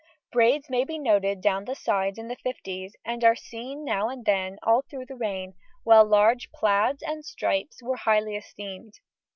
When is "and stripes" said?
7.03-7.83